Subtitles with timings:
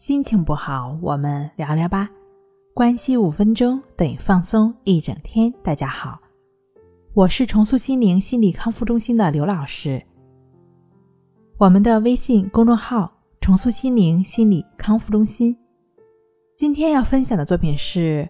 [0.00, 2.08] 心情不好，我们聊聊吧。
[2.72, 5.52] 关系五分钟等于放松一整天。
[5.62, 6.18] 大家好，
[7.12, 10.02] 我是重塑心灵心理康复中心的刘老师。
[11.58, 13.12] 我们的微信公众号
[13.42, 15.54] “重塑心灵心理康复中心”。
[16.56, 18.26] 今天要分享的作品是：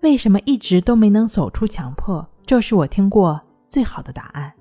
[0.00, 2.28] 为什么一直都没能走出强迫？
[2.44, 4.52] 这是我听过最好的答案。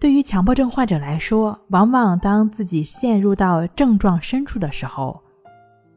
[0.00, 5.18] 对于强迫症患者来说，往往当自己陷入到症状深处的时候，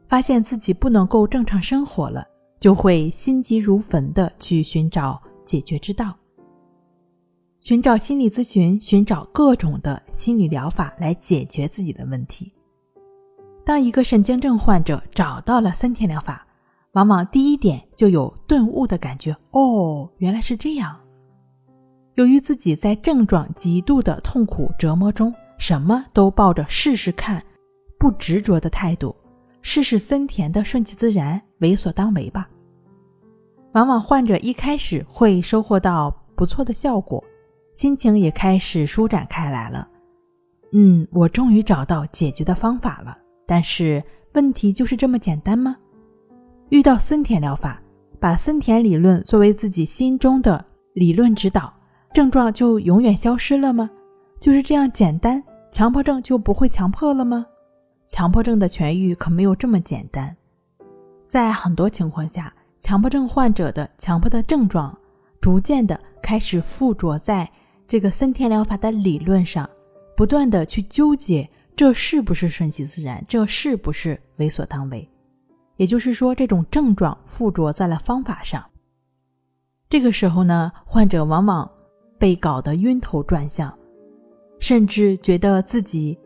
[0.07, 2.25] 发现自己不能够正常生活了，
[2.59, 6.15] 就会心急如焚的去寻找解决之道，
[7.59, 12.53] 寻找心理咨询，寻找各种的心理疗法来解决自己的问题。
[13.65, 16.47] 当一个神经症患者找到了森田疗法，
[16.93, 20.97] 往往第一点就有顿悟的感觉，哦，原来是这样。
[22.15, 27.43] 由于自己在症状极度的痛苦折磨中，什么都抱着试试看、
[27.99, 29.13] 不执着的态度，
[29.69, 32.47] 试试森田的顺其自然、为所当为吧。
[33.73, 37.21] 往往患者一开始会收获到不错的效果，
[37.73, 39.85] 心情也开始舒展开来了。
[40.71, 43.17] 嗯，我终于找到解决的方法了。
[43.45, 44.01] 但是
[44.35, 45.75] 问题就是这么简单吗？
[46.69, 47.81] 遇到森田疗法，
[48.21, 51.73] 把森田理论作为自己心中的理论指导。
[52.13, 53.89] 症状就永远消失了吗？
[54.39, 55.43] 就是这样简单，
[55.73, 57.45] 强迫症就不会强迫了吗？
[58.07, 60.35] 强迫症的痊愈可没有这么简单。
[61.27, 64.97] 在很多情况下，强迫症患者的强迫的症状
[65.41, 67.49] 逐渐的开始附着在
[67.87, 69.69] 这个森田疗法的理论上，
[70.15, 75.07] 不断的去纠结这是不是顺其自然，这是不是为所当为。
[75.75, 78.63] 也就是说，这种症状附着在了方法上。
[79.89, 81.69] 这个时候呢，患者往往。
[82.19, 83.71] 被搞得晕头转向，
[84.57, 86.17] 甚至觉得自己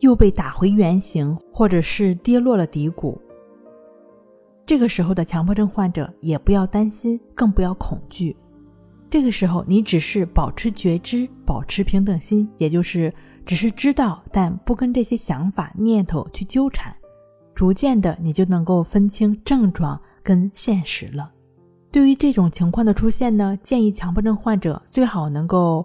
[0.00, 3.20] 又被打回原形，或者是跌落了低谷。
[4.66, 8.36] 这个时候的强迫症患者也不要担心，更不要恐惧。
[9.08, 13.12] 这个时候，你只是保持觉知，保持平等心，也就是
[13.44, 16.94] 只是知道，但不跟这些想法、念头去纠缠。
[17.52, 21.32] 逐渐的，你就能够分清症状跟现实了。
[21.90, 25.84] 对于这种情况的出现呢，建议强迫症患者最好能够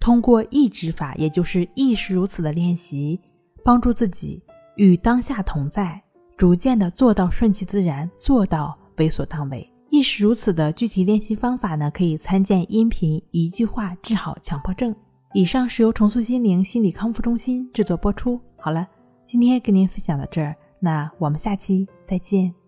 [0.00, 3.20] 通过意志法，也就是意识如此的练习，
[3.64, 4.42] 帮助自己
[4.76, 6.00] 与当下同在，
[6.36, 9.68] 逐渐的做到顺其自然，做到为所当为。
[9.90, 14.92] 亦是如此的具体练习方法呢，可以参见音频《一句话治好强迫症》。
[15.32, 18.40] 以上是由重塑心灵心理康复中心制作播出。
[18.56, 18.86] 好了，
[19.24, 22.63] 今天跟您分享到这儿，那我们下期再见。